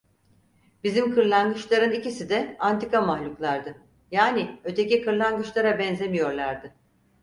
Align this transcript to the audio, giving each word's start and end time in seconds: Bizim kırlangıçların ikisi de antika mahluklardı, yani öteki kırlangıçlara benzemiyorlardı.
Bizim 0.83 1.13
kırlangıçların 1.15 1.91
ikisi 1.91 2.29
de 2.29 2.55
antika 2.59 3.01
mahluklardı, 3.01 3.75
yani 4.11 4.61
öteki 4.63 5.01
kırlangıçlara 5.01 5.79
benzemiyorlardı. 5.79 6.73